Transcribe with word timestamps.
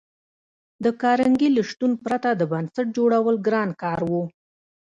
د 0.83 0.85
کارنګي 1.01 1.49
له 1.55 1.61
شتون 1.69 1.91
پرته 2.05 2.29
د 2.35 2.41
بنسټ 2.51 2.87
جوړول 2.97 3.35
ګران 3.47 3.69
کار 3.81 3.99
و 4.09 4.11